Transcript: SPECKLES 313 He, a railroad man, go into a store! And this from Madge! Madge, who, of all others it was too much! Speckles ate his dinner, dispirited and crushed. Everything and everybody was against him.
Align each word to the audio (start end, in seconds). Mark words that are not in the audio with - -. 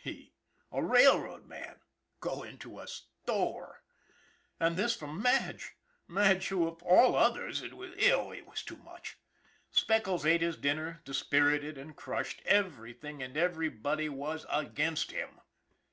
SPECKLES 0.00 0.30
313 0.72 0.82
He, 0.82 0.82
a 0.82 0.82
railroad 0.84 1.46
man, 1.46 1.80
go 2.18 2.42
into 2.42 2.80
a 2.80 2.88
store! 2.88 3.84
And 4.58 4.76
this 4.76 4.96
from 4.96 5.22
Madge! 5.22 5.76
Madge, 6.08 6.48
who, 6.48 6.66
of 6.66 6.82
all 6.82 7.14
others 7.14 7.62
it 7.62 7.72
was 7.72 8.62
too 8.64 8.78
much! 8.78 9.16
Speckles 9.70 10.26
ate 10.26 10.42
his 10.42 10.56
dinner, 10.56 11.02
dispirited 11.04 11.78
and 11.78 11.94
crushed. 11.94 12.42
Everything 12.46 13.22
and 13.22 13.36
everybody 13.36 14.08
was 14.08 14.44
against 14.50 15.12
him. 15.12 15.38